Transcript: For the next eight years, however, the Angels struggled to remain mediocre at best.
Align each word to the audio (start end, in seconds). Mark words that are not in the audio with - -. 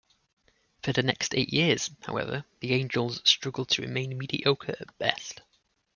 For 0.81 0.93
the 0.93 1.03
next 1.03 1.35
eight 1.35 1.53
years, 1.53 1.91
however, 2.01 2.43
the 2.59 2.73
Angels 2.73 3.21
struggled 3.23 3.69
to 3.69 3.83
remain 3.83 4.17
mediocre 4.17 4.75
at 4.79 4.97
best. 4.97 5.41